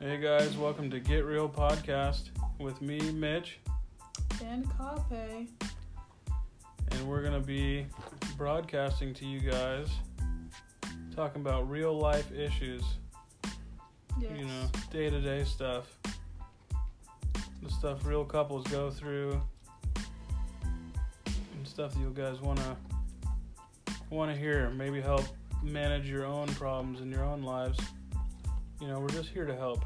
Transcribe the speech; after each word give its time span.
Hey 0.00 0.18
guys, 0.18 0.56
welcome 0.56 0.90
to 0.90 1.00
Get 1.00 1.24
Real 1.24 1.48
Podcast 1.48 2.28
with 2.58 2.80
me, 2.80 2.98
Mitch, 3.12 3.58
and 4.44 4.64
Cape. 5.10 5.64
and 6.92 7.08
we're 7.08 7.20
going 7.22 7.40
to 7.40 7.46
be 7.46 7.86
broadcasting 8.36 9.12
to 9.14 9.26
you 9.26 9.40
guys 9.40 9.88
talking 11.14 11.42
about 11.42 11.68
real 11.68 11.96
life 11.98 12.30
issues, 12.32 12.82
Yes. 14.20 14.30
you 14.38 14.44
know, 14.44 14.68
day 14.92 15.10
to 15.10 15.20
day 15.20 15.44
stuff. 15.44 15.86
The 17.62 17.70
stuff 17.70 18.06
real 18.06 18.24
couples 18.24 18.64
go 18.68 18.90
through 18.90 19.40
and 21.26 21.66
stuff 21.66 21.92
that 21.94 22.00
you 22.00 22.10
guys 22.14 22.40
want 22.40 22.60
to 22.60 22.76
want 24.10 24.32
to 24.32 24.38
hear, 24.38 24.70
maybe 24.70 25.00
help 25.00 25.24
manage 25.62 26.08
your 26.08 26.24
own 26.24 26.46
problems 26.54 27.00
in 27.00 27.10
your 27.10 27.24
own 27.24 27.42
lives. 27.42 27.78
You 28.80 28.86
know, 28.86 29.00
we're 29.00 29.08
just 29.08 29.30
here 29.30 29.44
to 29.44 29.56
help. 29.56 29.84